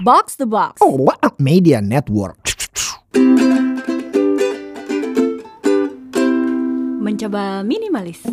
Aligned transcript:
Box 0.00 0.40
the 0.40 0.48
Box. 0.48 0.80
Oh, 0.80 0.96
what 0.96 1.20
a 1.20 1.28
media 1.36 1.84
network. 1.84 2.40
Mencoba 7.04 7.60
minimalis. 7.60 8.24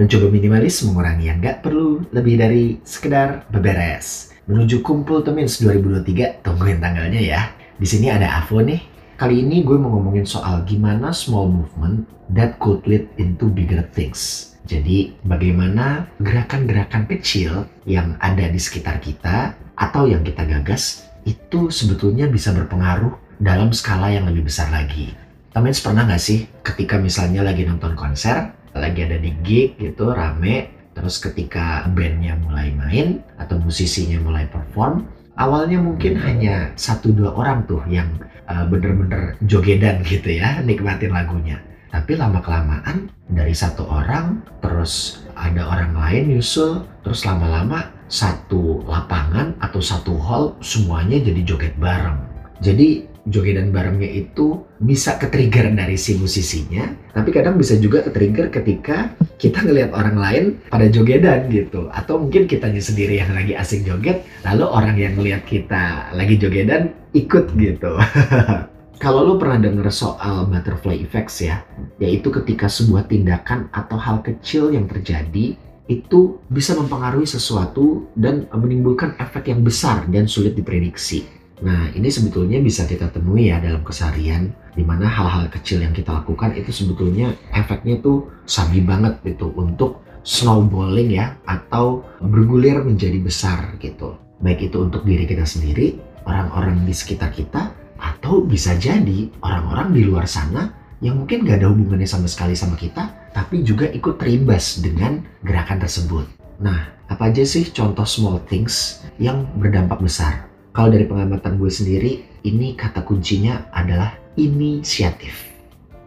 Mencoba 0.00 0.32
minimalis 0.32 0.80
mengurangi 0.88 1.28
yang 1.28 1.44
nggak 1.44 1.60
perlu 1.60 2.08
lebih 2.08 2.40
dari 2.40 2.80
sekedar 2.88 3.44
beberes. 3.52 4.32
Menuju 4.48 4.80
kumpul 4.80 5.20
Temins 5.20 5.60
2023, 5.60 6.40
tungguin 6.40 6.80
tanggalnya 6.80 7.20
ya. 7.20 7.52
Di 7.76 7.84
sini 7.84 8.08
ada 8.08 8.40
Avo 8.40 8.64
nih. 8.64 8.80
Kali 9.20 9.44
ini 9.44 9.60
gue 9.60 9.76
mau 9.76 9.92
ngomongin 9.92 10.24
soal 10.24 10.64
gimana 10.64 11.12
small 11.12 11.52
movement 11.52 12.08
that 12.32 12.56
could 12.56 12.80
lead 12.88 13.12
into 13.20 13.52
bigger 13.52 13.84
things. 13.92 14.56
Jadi, 14.68 15.16
bagaimana 15.24 16.12
gerakan-gerakan 16.20 17.08
kecil 17.08 17.64
yang 17.88 18.20
ada 18.20 18.44
di 18.52 18.60
sekitar 18.60 19.00
kita 19.00 19.56
atau 19.72 20.04
yang 20.04 20.20
kita 20.20 20.44
gagas 20.44 21.08
itu 21.24 21.72
sebetulnya 21.72 22.28
bisa 22.28 22.52
berpengaruh 22.52 23.16
dalam 23.40 23.72
skala 23.72 24.12
yang 24.12 24.28
lebih 24.28 24.44
besar 24.44 24.68
lagi. 24.68 25.16
Temen 25.56 25.72
pernah 25.72 26.04
nggak 26.04 26.20
sih 26.20 26.44
ketika 26.60 27.00
misalnya 27.00 27.40
lagi 27.40 27.64
nonton 27.64 27.96
konser, 27.96 28.52
lagi 28.76 29.08
ada 29.08 29.16
di 29.16 29.32
gig 29.40 29.80
gitu, 29.80 30.12
rame, 30.12 30.68
terus 30.92 31.16
ketika 31.16 31.88
bandnya 31.88 32.36
mulai 32.36 32.68
main 32.76 33.24
atau 33.40 33.56
musisinya 33.56 34.20
mulai 34.20 34.44
perform, 34.52 35.08
awalnya 35.40 35.80
mungkin 35.80 36.20
hanya 36.20 36.76
satu 36.76 37.16
dua 37.16 37.32
orang 37.32 37.64
tuh 37.64 37.80
yang 37.88 38.06
uh, 38.44 38.68
bener-bener 38.68 39.40
jogedan 39.48 40.04
gitu 40.04 40.36
ya, 40.36 40.60
nikmatin 40.60 41.14
lagunya. 41.14 41.56
Tapi 41.88 42.12
lama 42.20 42.40
kelamaan 42.44 43.08
dari 43.28 43.52
satu 43.56 43.88
orang 43.88 44.44
terus 44.60 45.24
ada 45.36 45.64
orang 45.68 45.96
lain 45.96 46.36
nyusul 46.36 46.84
terus 47.00 47.24
lama-lama 47.24 47.88
satu 48.08 48.84
lapangan 48.88 49.56
atau 49.60 49.80
satu 49.80 50.16
hall 50.16 50.56
semuanya 50.64 51.20
jadi 51.20 51.40
joget 51.44 51.74
bareng. 51.76 52.18
Jadi 52.58 53.06
jogedan 53.28 53.70
barengnya 53.70 54.08
itu 54.08 54.64
bisa 54.80 55.20
ke-trigger 55.20 55.70
dari 55.76 56.00
si 56.00 56.16
musisinya, 56.16 56.88
tapi 57.12 57.30
kadang 57.30 57.60
bisa 57.60 57.76
juga 57.76 58.02
ke-trigger 58.08 58.48
ketika 58.48 59.12
kita 59.36 59.62
ngelihat 59.62 59.92
orang 59.92 60.16
lain 60.16 60.44
pada 60.72 60.88
jogedan 60.88 61.46
gitu. 61.52 61.92
Atau 61.92 62.24
mungkin 62.24 62.48
kitanya 62.48 62.80
sendiri 62.80 63.20
yang 63.20 63.30
lagi 63.36 63.54
asik 63.54 63.84
joget, 63.84 64.24
lalu 64.42 64.64
orang 64.64 64.96
yang 64.96 65.12
ngelihat 65.14 65.44
kita 65.44 66.10
lagi 66.16 66.40
jogedan 66.40 66.96
ikut 67.12 67.52
gitu. 67.54 67.92
Kalau 68.98 69.22
lo 69.22 69.38
pernah 69.38 69.62
denger 69.62 69.94
soal 69.94 70.50
butterfly 70.50 70.98
effects 70.98 71.38
ya, 71.38 71.62
yaitu 72.02 72.34
ketika 72.34 72.66
sebuah 72.66 73.06
tindakan 73.06 73.70
atau 73.70 73.94
hal 73.94 74.26
kecil 74.26 74.74
yang 74.74 74.90
terjadi 74.90 75.54
itu 75.86 76.42
bisa 76.50 76.74
mempengaruhi 76.74 77.22
sesuatu 77.22 78.10
dan 78.18 78.50
menimbulkan 78.50 79.14
efek 79.22 79.54
yang 79.54 79.62
besar 79.62 80.02
dan 80.10 80.26
sulit 80.26 80.58
diprediksi. 80.58 81.30
Nah, 81.62 81.94
ini 81.94 82.10
sebetulnya 82.10 82.58
bisa 82.58 82.90
kita 82.90 83.14
temui 83.14 83.54
ya 83.54 83.62
dalam 83.62 83.86
keseharian, 83.86 84.50
di 84.74 84.82
mana 84.82 85.06
hal-hal 85.06 85.46
kecil 85.46 85.78
yang 85.78 85.94
kita 85.94 86.18
lakukan 86.18 86.58
itu 86.58 86.74
sebetulnya 86.74 87.38
efeknya 87.54 88.02
tuh 88.02 88.26
sabi 88.50 88.82
banget 88.82 89.22
gitu 89.22 89.54
untuk 89.54 90.02
snowballing 90.26 91.14
ya, 91.14 91.38
atau 91.46 92.02
bergulir 92.18 92.82
menjadi 92.82 93.22
besar 93.22 93.78
gitu. 93.78 94.18
Baik 94.42 94.74
itu 94.74 94.82
untuk 94.82 95.06
diri 95.06 95.22
kita 95.22 95.46
sendiri, 95.46 96.02
orang-orang 96.26 96.82
di 96.82 96.94
sekitar 96.94 97.30
kita, 97.30 97.74
atau 97.98 98.46
bisa 98.46 98.78
jadi 98.78 99.28
orang-orang 99.42 99.92
di 99.92 100.02
luar 100.06 100.24
sana 100.30 100.70
yang 100.98 101.18
mungkin 101.22 101.46
gak 101.46 101.62
ada 101.62 101.70
hubungannya 101.70 102.06
sama 102.06 102.26
sekali 102.26 102.54
sama 102.58 102.74
kita, 102.74 103.30
tapi 103.34 103.62
juga 103.62 103.86
ikut 103.90 104.18
terimbas 104.18 104.82
dengan 104.82 105.22
gerakan 105.46 105.78
tersebut. 105.78 106.26
Nah, 106.58 106.90
apa 107.06 107.30
aja 107.30 107.46
sih 107.46 107.70
contoh 107.70 108.02
small 108.02 108.42
things 108.50 109.06
yang 109.22 109.46
berdampak 109.58 110.02
besar? 110.02 110.50
Kalau 110.74 110.90
dari 110.90 111.06
pengamatan 111.06 111.58
gue 111.58 111.70
sendiri, 111.70 112.12
ini 112.46 112.74
kata 112.74 113.06
kuncinya 113.06 113.70
adalah 113.70 114.14
inisiatif. 114.34 115.50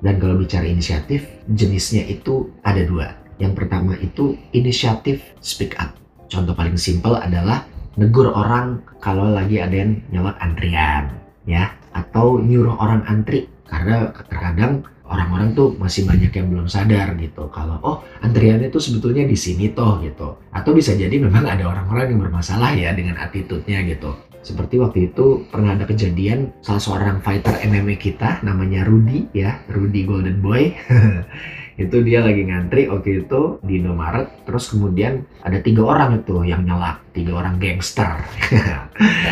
Dan 0.04 0.20
kalau 0.20 0.40
bicara 0.40 0.68
inisiatif, 0.68 1.28
jenisnya 1.52 2.04
itu 2.08 2.52
ada 2.64 2.84
dua. 2.84 3.16
Yang 3.40 3.64
pertama 3.64 3.96
itu 4.00 4.36
inisiatif 4.52 5.24
speak 5.40 5.76
up. 5.80 5.96
Contoh 6.28 6.56
paling 6.56 6.80
simpel 6.80 7.20
adalah 7.20 7.68
negur 8.00 8.32
orang 8.32 8.80
kalau 9.04 9.28
lagi 9.28 9.60
ada 9.60 9.76
yang 9.76 10.00
nyolot 10.12 10.36
antrian, 10.40 11.12
ya 11.44 11.81
atau 11.92 12.40
nyuruh 12.40 12.76
orang 12.80 13.04
antri. 13.08 13.48
Karena 13.68 14.12
terkadang 14.28 14.84
orang-orang 15.08 15.56
tuh 15.56 15.76
masih 15.80 16.08
banyak 16.08 16.32
yang 16.32 16.48
belum 16.52 16.68
sadar 16.68 17.16
gitu 17.20 17.52
kalau 17.52 17.80
oh 17.84 17.98
antriannya 18.24 18.72
tuh 18.72 18.80
sebetulnya 18.80 19.28
di 19.28 19.36
sini 19.36 19.72
toh 19.72 20.00
gitu. 20.04 20.40
Atau 20.52 20.72
bisa 20.76 20.96
jadi 20.96 21.14
memang 21.20 21.48
ada 21.48 21.68
orang-orang 21.68 22.16
yang 22.16 22.20
bermasalah 22.28 22.76
ya 22.76 22.92
dengan 22.96 23.20
attitude-nya 23.20 23.84
gitu 23.88 24.31
seperti 24.42 24.82
waktu 24.82 25.14
itu 25.14 25.46
pernah 25.54 25.78
ada 25.78 25.86
kejadian 25.86 26.50
salah 26.66 26.82
seorang 26.82 27.18
fighter 27.22 27.62
MMA 27.62 28.02
kita 28.02 28.42
namanya 28.42 28.82
Rudy 28.86 29.30
ya 29.34 29.62
Rudy 29.70 30.06
Golden 30.06 30.42
Boy. 30.42 30.74
Itu 31.82 32.04
dia 32.06 32.22
lagi 32.22 32.46
ngantri 32.46 32.86
waktu 32.92 33.26
itu 33.26 33.58
di 33.66 33.82
Indomaret. 33.82 34.46
Terus 34.46 34.70
kemudian 34.70 35.26
ada 35.42 35.58
tiga 35.66 35.82
orang 35.90 36.22
itu 36.22 36.46
yang 36.46 36.62
nyelak 36.62 37.02
tiga 37.16 37.42
orang 37.42 37.58
gangster. 37.58 38.22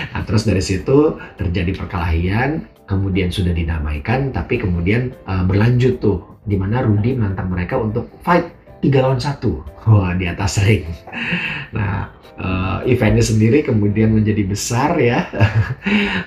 Nah, 0.09 0.25
terus 0.25 0.49
dari 0.49 0.65
situ 0.65 1.13
terjadi 1.37 1.77
perkelahian 1.77 2.65
kemudian 2.89 3.29
sudah 3.29 3.53
dinamaikan 3.53 4.33
tapi 4.33 4.57
kemudian 4.57 5.13
uh, 5.29 5.45
berlanjut 5.45 6.01
tuh 6.01 6.41
di 6.49 6.57
mana 6.57 6.81
Rudy 6.81 7.13
menantang 7.13 7.53
mereka 7.53 7.77
untuk 7.77 8.09
fight 8.25 8.49
tiga 8.81 9.05
lawan 9.05 9.21
satu 9.21 9.61
wah 9.87 10.11
di 10.17 10.25
atas 10.27 10.59
ring. 10.63 10.87
Nah 11.71 12.19
uh, 12.39 12.79
eventnya 12.87 13.23
sendiri 13.23 13.61
kemudian 13.61 14.15
menjadi 14.15 14.43
besar 14.47 14.95
ya. 14.97 15.27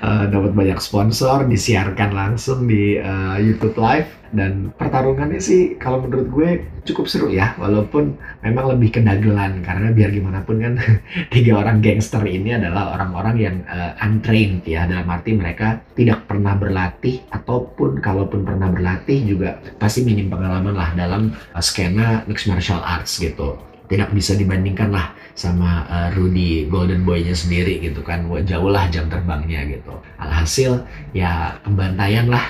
Uh, 0.04 0.28
dapat 0.32 0.52
banyak 0.52 0.78
sponsor 0.78 1.48
disiarkan 1.48 2.12
langsung 2.12 2.68
di 2.68 3.00
uh, 3.00 3.40
YouTube 3.40 3.76
Live. 3.80 4.20
Dan 4.32 4.72
pertarungannya 4.80 5.44
sih 5.44 5.76
kalau 5.76 6.08
menurut 6.08 6.32
gue 6.32 6.50
cukup 6.88 7.04
seru 7.04 7.28
ya. 7.28 7.52
Walaupun 7.60 8.16
memang 8.40 8.72
lebih 8.72 8.96
kedagelan 8.96 9.60
karena 9.60 9.92
biar 9.92 10.08
gimana 10.08 10.40
pun 10.40 10.56
kan 10.56 10.80
tiga 11.34 11.60
orang 11.60 11.84
gangster 11.84 12.24
ini 12.24 12.56
adalah 12.56 12.96
orang-orang 12.96 13.36
yang 13.36 13.56
uh, 13.69 13.92
untrained 14.00 14.64
ya. 14.64 14.88
Dalam 14.88 15.04
arti 15.04 15.36
mereka 15.36 15.84
tidak 15.92 16.24
pernah 16.24 16.56
berlatih 16.56 17.20
ataupun 17.28 18.00
kalaupun 18.00 18.40
pernah 18.48 18.72
berlatih 18.72 19.20
juga 19.20 19.60
pasti 19.76 20.00
minim 20.00 20.32
pengalaman 20.32 20.72
lah 20.72 20.96
dalam 20.96 21.36
uh, 21.52 21.60
skena 21.60 22.24
mixed 22.24 22.48
martial 22.48 22.80
arts 22.80 23.20
gitu 23.20 23.51
tidak 23.92 24.08
bisa 24.16 24.32
dibandingkan 24.32 24.88
lah 24.88 25.12
sama 25.36 25.84
uh, 25.84 26.08
Rudy 26.16 26.64
Golden 26.72 27.04
Boy-nya 27.04 27.36
sendiri 27.36 27.76
gitu 27.84 28.00
kan. 28.00 28.25
Jauh 28.48 28.72
lah 28.72 28.88
jam 28.88 29.12
terbangnya 29.12 29.69
gitu. 29.69 29.92
Alhasil 30.16 30.80
ya 31.12 31.60
pembantaian 31.60 32.32
lah 32.32 32.41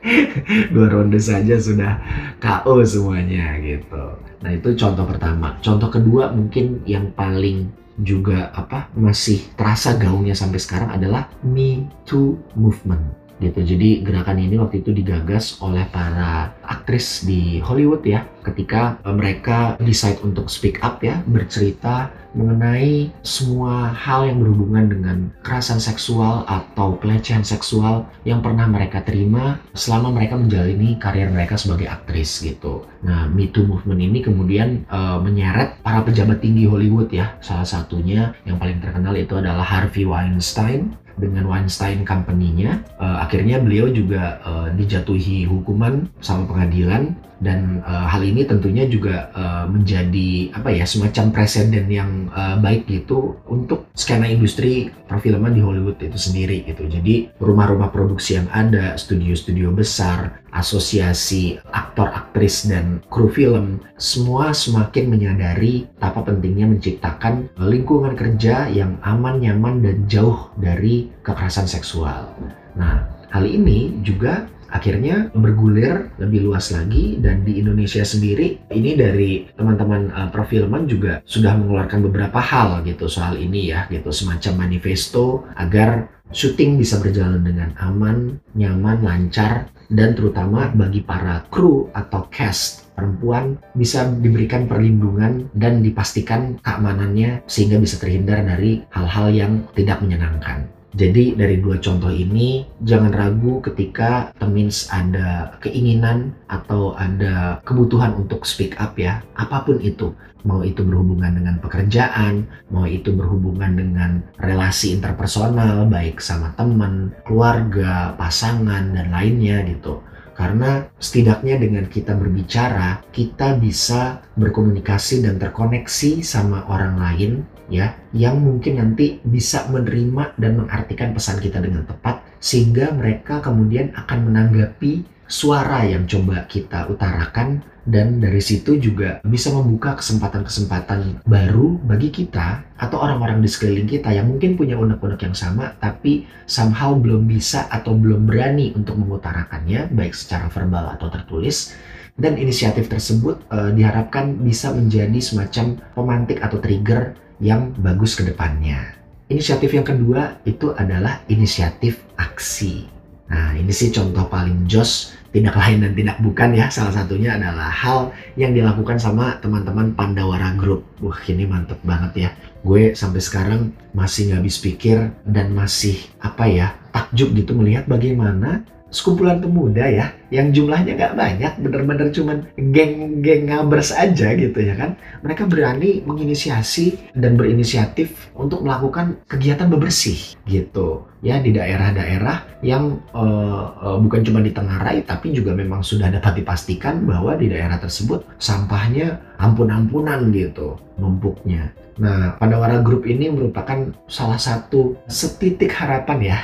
dua 0.72 0.86
ronde 0.88 1.20
saja 1.20 1.60
sudah 1.60 2.00
KO 2.40 2.80
semuanya 2.88 3.60
gitu. 3.60 4.16
Nah 4.40 4.50
itu 4.56 4.72
contoh 4.80 5.04
pertama. 5.04 5.60
Contoh 5.60 5.92
kedua 5.92 6.32
mungkin 6.32 6.80
yang 6.88 7.12
paling 7.12 7.68
juga 8.00 8.48
apa 8.56 8.88
masih 8.96 9.52
terasa 9.52 10.00
gaungnya 10.00 10.32
sampai 10.32 10.56
sekarang 10.56 10.88
adalah 10.96 11.28
Me 11.44 11.84
Too 12.08 12.40
movement 12.56 13.21
gitu. 13.42 13.60
Jadi 13.66 14.06
gerakan 14.06 14.38
ini 14.38 14.56
waktu 14.56 14.80
itu 14.86 14.94
digagas 14.94 15.58
oleh 15.58 15.82
para 15.90 16.54
aktris 16.62 17.26
di 17.26 17.58
Hollywood 17.58 18.06
ya, 18.06 18.22
ketika 18.46 19.02
mereka 19.10 19.74
decide 19.82 20.22
untuk 20.22 20.46
speak 20.46 20.78
up 20.86 21.02
ya, 21.02 21.20
bercerita 21.26 22.14
mengenai 22.32 23.12
semua 23.20 23.92
hal 23.92 24.24
yang 24.24 24.40
berhubungan 24.40 24.88
dengan 24.88 25.16
kekerasan 25.44 25.76
seksual 25.76 26.48
atau 26.48 26.96
pelecehan 26.96 27.44
seksual 27.44 28.08
yang 28.24 28.40
pernah 28.40 28.64
mereka 28.64 29.04
terima 29.04 29.60
selama 29.76 30.08
mereka 30.16 30.40
menjalani 30.40 30.96
karir 30.96 31.28
mereka 31.28 31.60
sebagai 31.60 31.92
aktris 31.92 32.40
gitu. 32.40 32.88
Nah, 33.04 33.28
Me 33.28 33.52
Too 33.52 33.68
movement 33.68 34.00
ini 34.00 34.24
kemudian 34.24 34.88
uh, 34.88 35.20
menyeret 35.20 35.84
para 35.84 36.00
pejabat 36.00 36.40
tinggi 36.40 36.64
Hollywood 36.64 37.12
ya. 37.12 37.36
Salah 37.44 37.68
satunya 37.68 38.32
yang 38.48 38.56
paling 38.56 38.80
terkenal 38.80 39.12
itu 39.12 39.36
adalah 39.36 39.64
Harvey 39.64 40.08
Weinstein 40.08 40.96
dengan 41.22 41.46
Weinstein 41.46 42.02
Company-nya. 42.02 42.82
Uh, 42.98 43.22
akhirnya 43.22 43.62
beliau 43.62 43.86
juga 43.94 44.42
uh, 44.42 44.68
dijatuhi 44.74 45.46
hukuman 45.46 46.10
sama 46.18 46.50
pengadilan 46.50 47.14
dan 47.42 47.82
uh, 47.82 48.06
hal 48.06 48.22
ini 48.22 48.46
tentunya 48.46 48.86
juga 48.86 49.28
uh, 49.34 49.66
menjadi 49.66 50.54
apa 50.54 50.70
ya 50.70 50.86
semacam 50.86 51.34
presiden 51.34 51.90
yang 51.90 52.30
uh, 52.30 52.56
baik 52.62 52.86
gitu 52.86 53.36
untuk 53.50 53.90
skena 53.98 54.30
industri 54.30 54.94
perfilman 55.10 55.52
di 55.52 55.60
Hollywood 55.60 55.98
itu 55.98 56.16
sendiri 56.16 56.62
gitu. 56.64 56.86
Jadi 56.86 57.34
rumah-rumah 57.42 57.90
produksi 57.90 58.38
yang 58.38 58.46
ada, 58.54 58.94
studio-studio 58.94 59.74
besar, 59.74 60.40
asosiasi 60.54 61.58
aktor, 61.74 62.08
aktris 62.08 62.70
dan 62.70 63.02
kru 63.10 63.26
film 63.26 63.82
semua 63.98 64.54
semakin 64.54 65.10
menyadari 65.10 65.90
apa 65.98 66.22
pentingnya 66.22 66.70
menciptakan 66.70 67.50
lingkungan 67.58 68.14
kerja 68.14 68.70
yang 68.70 69.02
aman, 69.02 69.42
nyaman 69.42 69.82
dan 69.82 70.06
jauh 70.06 70.54
dari 70.56 71.10
kekerasan 71.26 71.66
seksual. 71.66 72.30
Nah, 72.78 73.04
hal 73.32 73.44
ini 73.48 74.00
juga 74.06 74.46
akhirnya 74.72 75.28
bergulir 75.36 76.10
lebih 76.16 76.48
luas 76.48 76.72
lagi 76.72 77.20
dan 77.20 77.44
di 77.44 77.60
Indonesia 77.60 78.02
sendiri 78.02 78.64
ini 78.72 78.96
dari 78.96 79.46
teman-teman 79.52 80.08
uh, 80.10 80.28
perfilman 80.32 80.88
juga 80.88 81.20
sudah 81.28 81.54
mengeluarkan 81.60 82.00
beberapa 82.08 82.40
hal 82.40 82.82
gitu 82.88 83.06
soal 83.06 83.36
ini 83.36 83.70
ya 83.70 83.86
gitu 83.92 84.08
semacam 84.08 84.66
manifesto 84.66 85.44
agar 85.54 86.08
syuting 86.32 86.80
bisa 86.80 86.96
berjalan 86.98 87.44
dengan 87.44 87.76
aman, 87.76 88.40
nyaman, 88.56 89.04
lancar 89.04 89.68
dan 89.92 90.16
terutama 90.16 90.72
bagi 90.72 91.04
para 91.04 91.44
kru 91.52 91.92
atau 91.92 92.24
cast 92.32 92.88
perempuan 92.96 93.60
bisa 93.76 94.08
diberikan 94.08 94.64
perlindungan 94.64 95.52
dan 95.52 95.84
dipastikan 95.84 96.56
keamanannya 96.64 97.44
sehingga 97.44 97.76
bisa 97.76 98.00
terhindar 98.00 98.40
dari 98.44 98.80
hal-hal 98.92 99.28
yang 99.32 99.52
tidak 99.76 100.00
menyenangkan. 100.00 100.81
Jadi 100.92 101.32
dari 101.32 101.56
dua 101.56 101.80
contoh 101.80 102.12
ini 102.12 102.68
jangan 102.84 103.16
ragu 103.16 103.64
ketika 103.64 104.28
temins 104.36 104.92
ada 104.92 105.56
keinginan 105.64 106.36
atau 106.52 106.92
ada 107.00 107.64
kebutuhan 107.64 108.12
untuk 108.12 108.44
speak 108.44 108.76
up 108.76 109.00
ya, 109.00 109.24
apa 109.32 109.64
pun 109.64 109.80
itu. 109.80 110.12
Mau 110.44 110.60
itu 110.66 110.84
berhubungan 110.84 111.32
dengan 111.38 111.56
pekerjaan, 111.62 112.44
mau 112.68 112.84
itu 112.84 113.14
berhubungan 113.14 113.72
dengan 113.72 114.10
relasi 114.36 114.92
interpersonal 114.92 115.88
baik 115.88 116.20
sama 116.20 116.52
teman, 116.58 117.14
keluarga, 117.24 118.12
pasangan 118.18 118.92
dan 118.92 119.08
lainnya 119.14 119.64
gitu. 119.64 120.02
Karena 120.32 120.82
setidaknya 120.98 121.60
dengan 121.60 121.84
kita 121.86 122.18
berbicara, 122.18 123.04
kita 123.14 123.56
bisa 123.60 124.24
berkomunikasi 124.34 125.22
dan 125.22 125.38
terkoneksi 125.38 126.24
sama 126.24 126.66
orang 126.66 126.98
lain 126.98 127.32
ya 127.70 127.94
yang 128.16 128.42
mungkin 128.42 128.78
nanti 128.80 129.22
bisa 129.22 129.68
menerima 129.70 130.38
dan 130.40 130.58
mengartikan 130.58 131.14
pesan 131.14 131.38
kita 131.38 131.62
dengan 131.62 131.86
tepat 131.86 132.24
sehingga 132.42 132.90
mereka 132.90 133.38
kemudian 133.38 133.94
akan 133.94 134.32
menanggapi 134.32 135.06
suara 135.30 135.86
yang 135.86 136.04
coba 136.04 136.44
kita 136.50 136.90
utarakan 136.90 137.64
dan 137.82 138.22
dari 138.22 138.38
situ 138.38 138.78
juga 138.78 139.18
bisa 139.26 139.50
membuka 139.50 139.98
kesempatan-kesempatan 139.98 141.26
baru 141.26 141.82
bagi 141.82 142.14
kita 142.14 142.62
atau 142.78 143.02
orang-orang 143.02 143.42
di 143.42 143.50
sekeliling 143.50 143.90
kita 143.90 144.14
yang 144.14 144.30
mungkin 144.30 144.54
punya 144.54 144.78
unek-unek 144.78 145.18
yang 145.26 145.34
sama 145.34 145.74
tapi 145.82 146.26
somehow 146.46 146.94
belum 146.94 147.26
bisa 147.26 147.66
atau 147.66 147.98
belum 147.98 148.30
berani 148.30 148.70
untuk 148.78 148.98
mengutarakannya 149.02 149.90
baik 149.90 150.14
secara 150.14 150.46
verbal 150.46 150.94
atau 150.94 151.10
tertulis. 151.10 151.74
Dan 152.12 152.36
inisiatif 152.36 152.92
tersebut 152.92 153.40
uh, 153.48 153.72
diharapkan 153.72 154.36
bisa 154.44 154.68
menjadi 154.68 155.16
semacam 155.16 155.80
pemantik 155.96 156.44
atau 156.44 156.60
trigger 156.60 157.16
yang 157.42 157.74
bagus 157.82 158.14
ke 158.14 158.22
depannya. 158.22 158.94
Inisiatif 159.26 159.74
yang 159.74 159.82
kedua 159.82 160.38
itu 160.46 160.70
adalah 160.78 161.26
inisiatif 161.26 161.98
aksi. 162.14 162.86
Nah, 163.32 163.56
ini 163.56 163.72
sih 163.74 163.90
contoh 163.90 164.28
paling 164.28 164.68
jos, 164.68 165.16
tidak 165.32 165.56
lain 165.56 165.82
dan 165.82 165.92
tidak 165.96 166.16
bukan 166.20 166.52
ya. 166.52 166.68
Salah 166.68 166.92
satunya 166.92 167.34
adalah 167.40 167.72
hal 167.72 168.12
yang 168.36 168.52
dilakukan 168.52 169.00
sama 169.00 169.40
teman-teman 169.40 169.96
Pandawara 169.96 170.52
Group. 170.54 170.84
Wah, 171.00 171.16
ini 171.26 171.48
mantep 171.48 171.80
banget 171.82 172.12
ya. 172.28 172.30
Gue 172.62 172.92
sampai 172.92 173.24
sekarang 173.24 173.72
masih 173.96 174.30
nggak 174.30 174.40
habis 174.44 174.60
pikir 174.60 175.10
dan 175.26 175.50
masih 175.56 175.98
apa 176.20 176.44
ya, 176.46 176.76
takjub 176.92 177.32
gitu 177.34 177.56
melihat 177.56 177.88
bagaimana 177.88 178.62
sekumpulan 178.92 179.40
pemuda 179.40 179.88
ya 179.88 180.12
yang 180.28 180.52
jumlahnya 180.52 180.94
nggak 180.94 181.16
banyak 181.16 181.52
bener-bener 181.64 182.08
cuman 182.12 182.44
geng-geng 182.56 183.48
ngabers 183.48 183.90
aja 183.96 184.36
gitu 184.36 184.58
ya 184.60 184.76
kan. 184.76 185.00
Mereka 185.24 185.48
berani 185.48 186.04
menginisiasi 186.04 187.16
dan 187.16 187.40
berinisiatif 187.40 188.30
untuk 188.36 188.62
melakukan 188.62 189.24
kegiatan 189.26 189.66
bebersih 189.72 190.36
gitu 190.44 191.08
ya 191.22 191.38
di 191.38 191.54
daerah-daerah 191.54 192.60
yang 192.66 192.98
uh, 193.14 193.64
uh, 193.78 193.98
bukan 194.02 194.26
cuma 194.26 194.42
di 194.42 194.50
Tenggarai 194.50 195.06
tapi 195.06 195.30
juga 195.30 195.54
memang 195.54 195.80
sudah 195.80 196.10
dapat 196.10 196.42
dipastikan 196.42 197.06
bahwa 197.06 197.38
di 197.38 197.46
daerah 197.46 197.78
tersebut 197.78 198.26
sampahnya 198.42 199.22
ampun-ampunan 199.38 200.34
gitu 200.34 200.78
numpuknya 200.98 201.70
Nah, 202.02 202.34
Pandawara 202.34 202.82
Group 202.82 203.06
ini 203.06 203.30
merupakan 203.30 203.94
salah 204.10 204.42
satu 204.42 204.98
setitik 205.06 205.70
harapan 205.70 206.34
ya. 206.34 206.38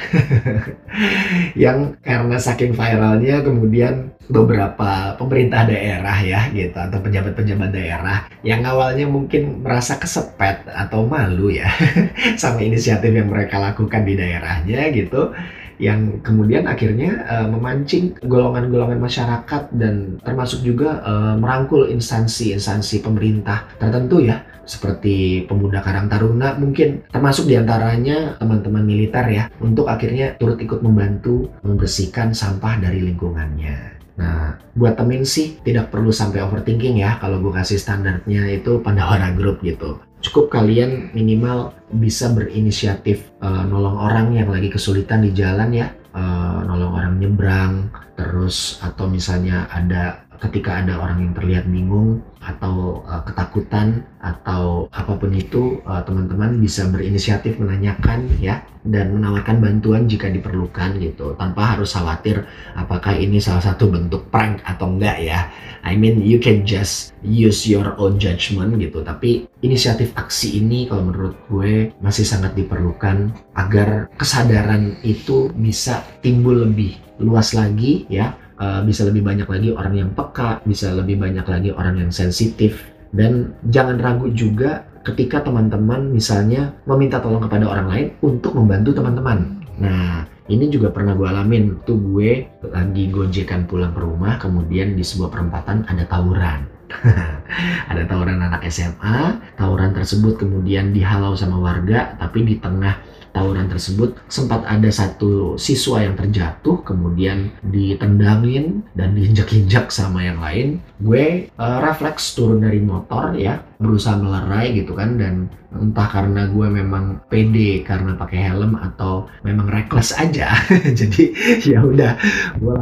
yang 1.66 1.99
karena 1.99 2.38
saking 2.38 2.78
viralnya 2.78 3.43
kemudian 3.43 4.14
beberapa 4.28 5.16
pemerintah 5.16 5.64
daerah 5.64 6.20
ya 6.20 6.52
gitu 6.52 6.76
atau 6.76 7.00
pejabat-pejabat 7.00 7.70
daerah 7.72 8.28
yang 8.44 8.60
awalnya 8.60 9.08
mungkin 9.08 9.64
merasa 9.64 9.96
kesepet 9.96 10.69
atau 10.69 11.08
malu 11.08 11.49
ya 11.49 11.72
sama 12.40 12.60
inisiatif 12.60 13.08
yang 13.08 13.32
mereka 13.32 13.56
lakukan 13.56 14.05
di 14.05 14.20
daerahnya 14.20 14.93
gitu 14.93 15.32
yang 15.79 16.21
kemudian 16.27 16.67
akhirnya 16.67 17.23
uh, 17.27 17.47
memancing 17.47 18.19
golongan-golongan 18.27 18.99
masyarakat 18.99 19.71
dan 19.75 20.19
termasuk 20.23 20.67
juga 20.67 21.03
uh, 21.07 21.35
merangkul 21.39 21.87
instansi-instansi 21.89 23.01
pemerintah 23.03 23.71
tertentu 23.79 24.23
ya 24.23 24.43
seperti 24.69 25.49
pemuda 25.49 25.81
Karang 25.81 26.13
Taruna 26.13 26.61
mungkin 26.61 27.09
termasuk 27.09 27.49
di 27.49 27.57
antaranya 27.57 28.37
teman-teman 28.37 28.85
militer 28.85 29.25
ya 29.33 29.45
untuk 29.65 29.89
akhirnya 29.89 30.37
turut 30.37 30.61
ikut 30.61 30.85
membantu 30.85 31.49
membersihkan 31.65 32.37
sampah 32.37 32.77
dari 32.77 33.01
lingkungannya. 33.01 33.97
Nah, 34.19 34.59
buat 34.75 34.99
temen 34.99 35.23
sih 35.23 35.63
tidak 35.63 35.95
perlu 35.95 36.11
sampai 36.11 36.43
overthinking 36.43 37.01
ya 37.01 37.17
kalau 37.23 37.39
gue 37.39 37.55
kasih 37.55 37.79
standarnya 37.79 38.51
itu 38.51 38.83
Pandawara 38.83 39.31
Group 39.39 39.63
gitu 39.65 40.03
cukup 40.29 40.53
kalian 40.53 41.09
minimal 41.17 41.73
bisa 41.89 42.29
berinisiatif 42.29 43.33
uh, 43.41 43.65
nolong 43.65 43.97
orang 43.97 44.37
yang 44.37 44.53
lagi 44.53 44.69
kesulitan 44.69 45.25
di 45.25 45.33
jalan 45.33 45.73
ya. 45.73 45.89
Uh, 46.13 46.65
nolong 46.69 46.93
orang 46.99 47.15
nyebrang 47.17 47.75
terus 48.19 48.83
atau 48.83 49.07
misalnya 49.07 49.71
ada 49.71 50.28
ketika 50.38 50.82
ada 50.82 50.99
orang 51.02 51.19
yang 51.26 51.32
terlihat 51.35 51.64
bingung 51.67 52.23
atau 52.38 53.02
uh, 53.02 53.23
ketakutan 53.26 54.06
atau 54.23 54.87
apa 54.94 55.19
pun 55.19 55.35
itu 55.35 55.82
teman 55.82 56.29
teman-teman 56.29 56.61
bisa 56.61 56.85
berinisiatif 56.90 57.56
menanyakan 57.62 58.26
ya 58.43 58.67
dan 58.85 59.14
menawarkan 59.17 59.62
bantuan 59.62 60.05
jika 60.11 60.29
diperlukan 60.29 60.99
gitu. 61.00 61.32
Tanpa 61.38 61.79
harus 61.79 61.94
khawatir 61.94 62.44
apakah 62.75 63.14
ini 63.14 63.38
salah 63.38 63.62
satu 63.62 63.88
bentuk 63.88 64.29
prank 64.29 64.61
atau 64.67 64.93
enggak 64.93 65.23
ya. 65.23 65.49
I 65.87 65.94
mean 65.94 66.20
you 66.20 66.43
can 66.43 66.67
just 66.67 67.14
use 67.23 67.64
your 67.64 67.94
own 67.96 68.19
judgment 68.19 68.76
gitu. 68.82 69.00
Tapi 69.06 69.46
inisiatif 69.62 70.12
aksi 70.19 70.58
ini 70.61 70.91
kalau 70.91 71.08
menurut 71.08 71.34
gue 71.49 71.94
masih 72.02 72.26
sangat 72.26 72.52
diperlukan 72.58 73.31
agar 73.55 74.11
kesadaran 74.19 74.99
itu 75.06 75.49
bisa 75.55 76.05
timbul 76.20 76.67
lebih 76.67 76.99
luas 77.19 77.55
lagi 77.55 78.06
ya 78.06 78.34
uh, 78.58 78.82
bisa 78.84 79.06
lebih 79.06 79.25
banyak 79.25 79.49
lagi 79.49 79.69
orang 79.72 79.94
yang 79.96 80.10
peka, 80.12 80.60
bisa 80.66 80.93
lebih 80.93 81.19
banyak 81.19 81.46
lagi 81.46 81.70
orang 81.72 81.99
yang 82.02 82.10
sensitif, 82.12 82.84
dan 83.14 83.56
jangan 83.72 83.96
ragu 83.99 84.28
juga 84.34 84.84
ketika 85.06 85.40
teman-teman 85.40 86.12
misalnya 86.12 86.76
meminta 86.84 87.22
tolong 87.22 87.40
kepada 87.40 87.64
orang 87.64 87.88
lain 87.88 88.06
untuk 88.20 88.52
membantu 88.52 88.93
teman-teman. 89.00 89.65
Nah, 89.79 90.27
ini 90.50 90.69
juga 90.69 90.91
pernah 90.91 91.15
gue 91.15 91.24
alamin. 91.24 91.81
Tuh 91.86 91.96
gue 91.96 92.44
lagi 92.69 93.05
gojekan 93.08 93.65
pulang 93.65 93.94
ke 93.94 94.00
rumah, 94.03 94.36
kemudian 94.36 94.98
di 94.98 95.05
sebuah 95.06 95.32
perempatan 95.32 95.86
ada 95.88 96.05
tawuran. 96.05 96.78
ada 97.91 98.03
tawuran 98.09 98.41
anak 98.41 98.65
SMA, 98.69 99.39
tawuran 99.57 99.93
tersebut 99.95 100.41
kemudian 100.41 100.93
dihalau 100.93 101.37
sama 101.37 101.61
warga, 101.61 102.17
tapi 102.21 102.45
di 102.45 102.57
tengah 102.59 102.99
tawuran 103.39 103.69
tersebut 103.69 104.17
sempat 104.27 104.65
ada 104.67 104.89
satu 104.91 105.55
siswa 105.61 106.03
yang 106.03 106.19
terjatuh 106.19 106.83
kemudian 106.83 107.53
ditendangin 107.63 108.83
dan 108.99 109.15
diinjak-injak 109.15 109.93
sama 109.93 110.25
yang 110.25 110.43
lain. 110.43 110.83
Gue 110.99 111.53
uh, 111.55 111.79
refleks 111.79 112.35
turun 112.35 112.65
dari 112.65 112.83
motor 112.83 113.37
ya 113.39 113.63
berusaha 113.79 114.19
melerai 114.19 114.75
gitu 114.75 114.99
kan 114.99 115.15
dan 115.21 115.47
entah 115.71 116.09
karena 116.11 116.51
gue 116.51 116.67
memang 116.67 117.23
pede 117.31 117.85
karena 117.87 118.17
pakai 118.19 118.41
helm 118.51 118.75
atau 118.75 119.29
memang 119.47 119.71
reckless 119.71 120.17
aja. 120.17 120.51
Jadi 120.99 121.31
ya 121.63 121.85
udah 121.85 122.19
gue 122.59 122.77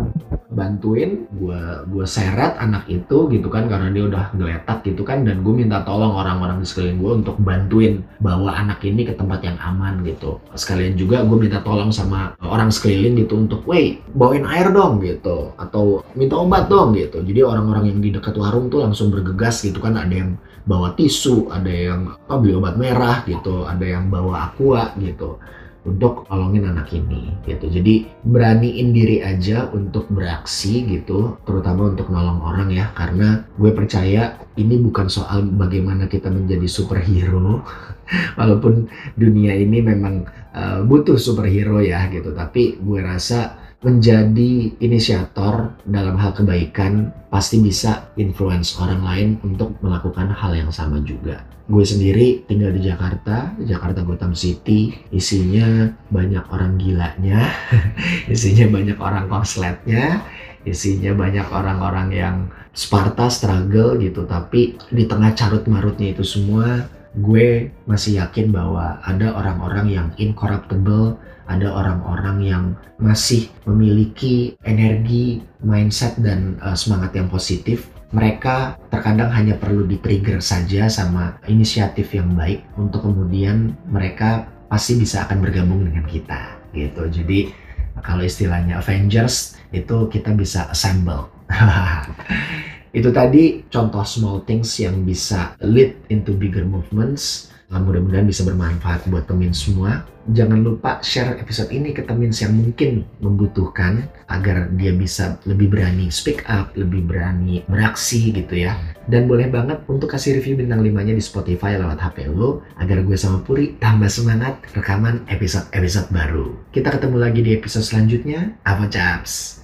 bantuin 0.56 1.28
gue 1.36 1.60
gue 1.92 2.06
seret 2.08 2.56
anak 2.56 2.88
itu 2.88 3.28
gitu 3.28 3.52
kan 3.52 3.68
karena 3.68 3.92
dia 3.92 4.08
udah 4.08 4.24
ngeletak 4.32 4.80
gitu 4.88 5.04
kan 5.04 5.28
dan 5.28 5.44
gue 5.44 5.52
minta 5.52 5.84
tolong 5.84 6.16
orang-orang 6.16 6.64
di 6.64 6.66
sekeliling 6.66 6.98
gue 6.98 7.12
untuk 7.20 7.36
bantuin 7.36 8.00
bawa 8.24 8.56
anak 8.56 8.80
ini 8.88 9.04
ke 9.04 9.12
tempat 9.12 9.44
yang 9.44 9.60
aman 9.60 10.00
gitu. 10.08 10.40
Sekalian 10.56 10.96
juga 10.96 11.20
gue 11.28 11.36
minta 11.36 11.60
tolong 11.60 11.92
sama 11.92 12.32
orang 12.40 12.72
sekeliling 12.72 13.20
gitu 13.20 13.36
untuk 13.36 13.68
wait 13.68 14.00
bawain 14.16 14.48
air 14.48 14.72
dong 14.72 15.04
gitu. 15.04 15.52
Atau 15.60 16.00
minta 16.16 16.40
obat 16.40 16.72
dong 16.72 16.96
gitu. 16.96 17.20
Jadi 17.20 17.44
orang-orang 17.44 17.92
yang 17.92 18.00
di 18.00 18.08
dekat 18.16 18.34
warung 18.40 18.72
tuh 18.72 18.80
langsung 18.80 19.12
bergegas 19.12 19.60
gitu 19.60 19.78
kan 19.78 20.00
ada 20.00 20.10
yang 20.16 20.40
bawa 20.66 20.98
tisu 20.98 21.46
ada 21.54 21.70
yang 21.70 22.18
apa 22.26 22.42
beli 22.42 22.58
obat 22.58 22.74
merah 22.74 23.22
gitu 23.22 23.62
ada 23.70 23.86
yang 23.86 24.10
bawa 24.10 24.50
aqua 24.50 24.98
gitu 24.98 25.38
untuk 25.86 26.26
nolongin 26.26 26.66
anak 26.66 26.90
ini 26.90 27.30
gitu. 27.46 27.70
Jadi 27.70 28.10
beraniin 28.26 28.90
diri 28.90 29.22
aja 29.22 29.70
untuk 29.70 30.10
beraksi 30.10 30.82
gitu. 30.84 31.38
Terutama 31.46 31.94
untuk 31.94 32.10
nolong 32.10 32.42
orang 32.42 32.68
ya 32.74 32.90
karena 32.92 33.46
gue 33.54 33.70
percaya 33.70 34.36
ini 34.58 34.76
bukan 34.82 35.06
soal 35.06 35.46
bagaimana 35.46 36.10
kita 36.10 36.28
menjadi 36.28 36.66
superhero. 36.66 37.62
Walaupun 38.38 38.90
dunia 39.14 39.54
ini 39.54 39.82
memang 39.82 40.26
uh, 40.52 40.82
butuh 40.82 41.16
superhero 41.16 41.78
ya 41.78 42.10
gitu. 42.10 42.34
Tapi 42.34 42.82
gue 42.82 43.00
rasa 43.00 43.62
menjadi 43.86 44.74
inisiator 44.82 45.78
dalam 45.86 46.18
hal 46.18 46.34
kebaikan 46.34 47.14
pasti 47.30 47.62
bisa 47.62 48.10
influence 48.18 48.74
orang 48.82 49.02
lain 49.04 49.28
untuk 49.46 49.78
melakukan 49.78 50.32
hal 50.34 50.58
yang 50.58 50.72
sama 50.74 50.98
juga. 51.06 51.55
Gue 51.66 51.82
sendiri 51.82 52.46
tinggal 52.46 52.70
di 52.70 52.86
Jakarta, 52.86 53.50
Jakarta 53.58 54.06
Gotham 54.06 54.38
City, 54.38 54.94
isinya 55.10 55.90
banyak 56.14 56.46
orang 56.46 56.78
gilanya, 56.78 57.50
isinya 58.32 58.70
banyak 58.70 58.98
orang 59.02 59.26
korsletnya, 59.26 60.22
isinya 60.62 61.10
banyak 61.18 61.46
orang-orang 61.50 62.08
yang 62.14 62.36
Sparta 62.76 63.32
struggle 63.32 63.96
gitu, 63.98 64.28
tapi 64.28 64.78
di 64.92 65.08
tengah 65.08 65.32
carut 65.32 65.64
marutnya 65.66 66.12
itu 66.12 66.22
semua, 66.22 66.86
gue 67.16 67.72
masih 67.88 68.20
yakin 68.20 68.52
bahwa 68.52 69.00
ada 69.00 69.32
orang-orang 69.32 69.86
yang 69.88 70.08
incorruptible, 70.20 71.16
ada 71.48 71.72
orang-orang 71.72 72.38
yang 72.44 72.64
masih 73.00 73.48
memiliki 73.64 74.60
energi, 74.62 75.40
mindset, 75.64 76.20
dan 76.20 76.60
uh, 76.60 76.76
semangat 76.76 77.16
yang 77.16 77.32
positif. 77.32 77.88
Mereka 78.16 78.80
terkadang 78.88 79.28
hanya 79.36 79.60
perlu 79.60 79.84
di-trigger 79.84 80.40
saja 80.40 80.88
sama 80.88 81.36
inisiatif 81.44 82.16
yang 82.16 82.32
baik 82.32 82.64
untuk 82.80 83.04
kemudian 83.04 83.76
mereka 83.84 84.48
pasti 84.72 84.96
bisa 84.96 85.28
akan 85.28 85.44
bergabung 85.44 85.84
dengan 85.84 86.08
kita 86.08 86.56
gitu. 86.72 87.12
Jadi 87.12 87.52
kalau 88.00 88.24
istilahnya 88.24 88.80
Avengers 88.80 89.60
itu 89.68 90.08
kita 90.08 90.32
bisa 90.32 90.64
assemble. 90.72 91.28
itu 92.96 93.12
tadi 93.12 93.68
contoh 93.68 94.00
small 94.08 94.40
things 94.48 94.72
yang 94.80 95.04
bisa 95.04 95.52
lead 95.60 95.92
into 96.08 96.32
bigger 96.32 96.64
movements 96.64 97.52
mudah-mudahan 97.70 98.26
bisa 98.26 98.46
bermanfaat 98.46 99.10
buat 99.10 99.26
temin 99.26 99.50
semua. 99.50 100.06
Jangan 100.26 100.58
lupa 100.66 100.98
share 101.06 101.38
episode 101.38 101.70
ini 101.70 101.94
ke 101.94 102.02
temin 102.02 102.34
yang 102.34 102.50
mungkin 102.50 103.06
membutuhkan 103.22 104.10
agar 104.26 104.66
dia 104.74 104.90
bisa 104.90 105.38
lebih 105.46 105.70
berani 105.70 106.10
speak 106.10 106.42
up, 106.50 106.74
lebih 106.74 107.06
berani 107.06 107.62
beraksi 107.70 108.34
gitu 108.34 108.66
ya. 108.66 108.74
Dan 109.06 109.30
boleh 109.30 109.46
banget 109.46 109.86
untuk 109.86 110.10
kasih 110.10 110.42
review 110.42 110.58
bintang 110.58 110.82
5-nya 110.82 111.14
di 111.14 111.22
Spotify 111.22 111.78
lewat 111.78 112.02
HP 112.02 112.26
lo 112.34 112.66
agar 112.82 113.06
gue 113.06 113.14
sama 113.14 113.38
Puri 113.46 113.78
tambah 113.78 114.10
semangat 114.10 114.58
rekaman 114.74 115.22
episode-episode 115.30 116.10
baru. 116.10 116.58
Kita 116.74 116.90
ketemu 116.90 117.16
lagi 117.22 117.40
di 117.46 117.54
episode 117.54 117.86
selanjutnya. 117.86 118.58
Apa 118.66 118.90
chaps? 118.90 119.62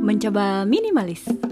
Mencoba 0.00 0.64
minimalis. 0.64 1.51